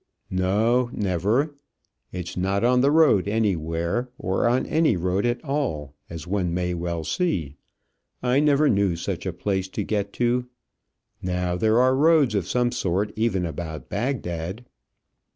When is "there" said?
11.55-11.79